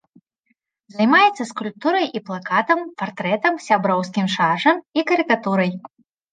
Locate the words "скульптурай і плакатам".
1.51-2.79